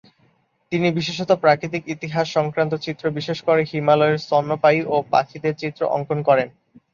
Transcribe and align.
তিনি 0.71 0.87
বিশেষত 0.91 1.29
প্রাকৃতিক 1.43 1.83
ইতিহাস 1.87 2.27
সংক্রান্ত 2.33 2.73
চিত্র, 2.85 3.03
বিশেষ 3.09 3.37
করে 3.41 3.61
হিমালয়ের 3.63 4.17
স্তন্যপায়ী 4.17 4.79
ও 4.85 4.95
পাখিদের 5.11 5.53
চিত্র 5.55 5.81
অঙ্কন 5.87 6.19
করেন। 6.23 6.47